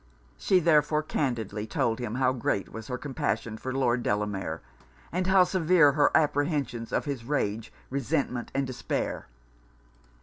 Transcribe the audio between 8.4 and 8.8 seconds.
and